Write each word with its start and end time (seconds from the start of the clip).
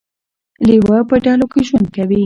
لیوه 0.67 0.97
په 1.09 1.15
ډلو 1.25 1.45
کې 1.51 1.61
ژوند 1.67 1.87
کوي 1.95 2.19